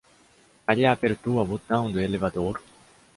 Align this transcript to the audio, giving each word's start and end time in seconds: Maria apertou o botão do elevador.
Maria 0.67 0.91
apertou 0.93 1.37
o 1.37 1.45
botão 1.45 1.91
do 1.91 1.99
elevador. 1.99 2.59